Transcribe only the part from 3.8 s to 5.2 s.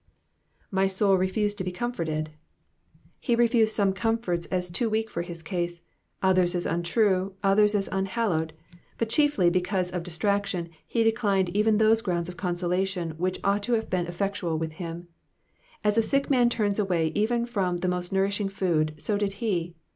comforts as too weak